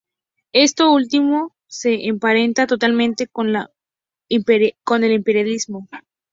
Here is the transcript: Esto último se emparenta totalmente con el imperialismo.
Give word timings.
Esto 0.55 0.91
último 0.91 1.55
se 1.67 2.07
emparenta 2.07 2.65
totalmente 2.65 3.27
con 3.27 3.53
el 3.55 5.11
imperialismo. 5.19 5.87